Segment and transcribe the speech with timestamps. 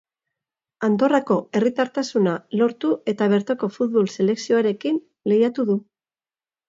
[0.87, 4.99] Andorrako herritartasuna lortu eta bertoko futbol selekzioarekin
[5.33, 5.77] lehiatu du.